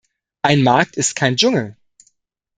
Ein 0.41 0.63
Markt 0.63 0.97
ist 0.97 1.15
kein 1.15 1.35
Dschungel. 1.37 1.77